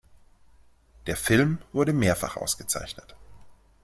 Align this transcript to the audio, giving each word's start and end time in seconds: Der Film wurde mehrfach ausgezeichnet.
Der 1.05 1.15
Film 1.15 1.59
wurde 1.73 1.93
mehrfach 1.93 2.35
ausgezeichnet. 2.35 3.15